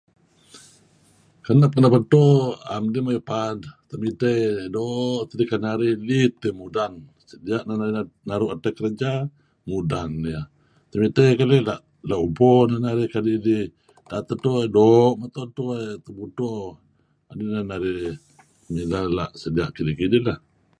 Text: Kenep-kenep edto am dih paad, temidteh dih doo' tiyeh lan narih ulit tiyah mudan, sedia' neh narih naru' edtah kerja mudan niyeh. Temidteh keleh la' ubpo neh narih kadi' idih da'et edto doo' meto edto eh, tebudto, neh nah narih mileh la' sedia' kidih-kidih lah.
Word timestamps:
Kenep-kenep 1.45 1.93
edto 1.99 2.23
am 2.73 2.83
dih 2.93 3.23
paad, 3.29 3.57
temidteh 3.89 4.39
dih 4.57 4.69
doo' 4.75 5.23
tiyeh 5.29 5.49
lan 5.51 5.61
narih 5.67 5.93
ulit 6.03 6.31
tiyah 6.41 6.57
mudan, 6.61 6.93
sedia' 7.29 7.63
neh 7.67 7.77
narih 7.79 8.05
naru' 8.29 8.51
edtah 8.53 8.73
kerja 8.77 9.11
mudan 9.69 10.09
niyeh. 10.23 10.45
Temidteh 10.91 11.31
keleh 11.39 11.61
la' 12.09 12.21
ubpo 12.25 12.49
neh 12.69 12.79
narih 12.85 13.09
kadi' 13.13 13.37
idih 13.39 13.65
da'et 14.09 14.29
edto 14.35 14.53
doo' 14.75 15.13
meto 15.19 15.39
edto 15.47 15.63
eh, 15.81 15.93
tebudto, 16.05 16.51
neh 17.37 17.47
nah 17.53 17.65
narih 17.71 18.01
mileh 18.73 19.05
la' 19.17 19.31
sedia' 19.41 19.73
kidih-kidih 19.75 20.23
lah. 20.27 20.39